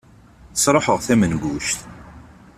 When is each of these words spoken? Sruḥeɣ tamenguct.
Sruḥeɣ 0.63 0.97
tamenguct. 1.05 1.79